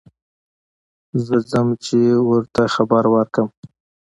[1.25, 3.49] زه ځم چې ور ته خبر ور کړم.